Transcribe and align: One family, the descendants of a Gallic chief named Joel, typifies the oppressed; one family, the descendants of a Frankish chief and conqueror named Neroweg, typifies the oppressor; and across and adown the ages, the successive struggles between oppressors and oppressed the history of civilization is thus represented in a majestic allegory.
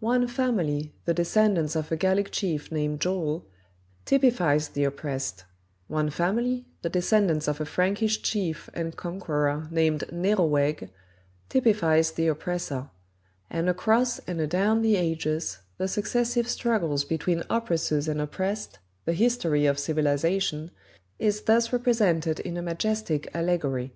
One 0.00 0.28
family, 0.28 0.92
the 1.06 1.14
descendants 1.14 1.74
of 1.76 1.90
a 1.90 1.96
Gallic 1.96 2.30
chief 2.30 2.70
named 2.70 3.00
Joel, 3.00 3.46
typifies 4.04 4.68
the 4.68 4.84
oppressed; 4.84 5.46
one 5.88 6.10
family, 6.10 6.66
the 6.82 6.90
descendants 6.90 7.48
of 7.48 7.58
a 7.58 7.64
Frankish 7.64 8.20
chief 8.20 8.68
and 8.74 8.94
conqueror 8.94 9.68
named 9.70 10.04
Neroweg, 10.12 10.90
typifies 11.48 12.10
the 12.12 12.26
oppressor; 12.26 12.90
and 13.48 13.70
across 13.70 14.18
and 14.26 14.42
adown 14.42 14.82
the 14.82 14.96
ages, 14.96 15.60
the 15.78 15.88
successive 15.88 16.48
struggles 16.50 17.06
between 17.06 17.42
oppressors 17.48 18.08
and 18.08 18.20
oppressed 18.20 18.78
the 19.06 19.14
history 19.14 19.64
of 19.64 19.78
civilization 19.78 20.70
is 21.18 21.40
thus 21.40 21.72
represented 21.72 22.40
in 22.40 22.58
a 22.58 22.62
majestic 22.62 23.26
allegory. 23.34 23.94